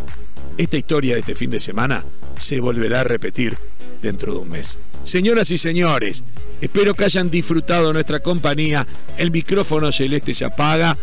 esta 0.58 0.77
historia 0.77 1.15
de 1.15 1.22
este 1.22 1.34
fin 1.34 1.50
de 1.50 1.60
semana 1.60 2.05
se 2.38 2.60
volverá 2.60 3.01
a 3.01 3.03
repetir 3.03 3.58
dentro 4.01 4.34
de 4.34 4.39
un 4.39 4.50
mes. 4.50 4.77
Señoras 5.03 5.50
y 5.50 5.58
señores, 5.58 6.24
espero 6.62 6.93
que 6.93 7.05
hayan 7.05 7.32
disfrutado 7.32 7.91
nuestra 7.91 8.20
compañía. 8.20 8.86
El 9.17 9.32
micrófono 9.32 9.91
celeste 9.91 10.36
se 10.36 10.46
apaga 10.46 10.96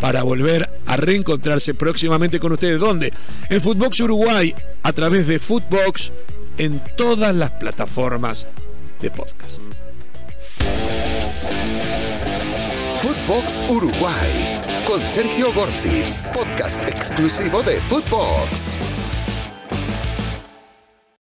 para 0.00 0.22
volver 0.22 0.68
a 0.86 0.96
reencontrarse 0.96 1.74
próximamente 1.74 2.38
con 2.38 2.52
ustedes. 2.52 2.78
¿Dónde? 2.78 3.12
En 3.48 3.60
Footbox 3.60 4.00
Uruguay, 4.00 4.54
a 4.82 4.92
través 4.92 5.26
de 5.26 5.38
Footbox, 5.38 6.12
en 6.58 6.80
todas 6.96 7.34
las 7.34 7.50
plataformas 7.52 8.46
de 9.00 9.10
podcast. 9.10 9.62
Footbox 13.00 13.62
Uruguay 13.68 14.51
con 14.92 15.06
Sergio 15.06 15.54
Gorsi, 15.54 16.02
podcast 16.34 16.86
exclusivo 16.86 17.62
de 17.62 17.80
Footbox. 17.80 19.01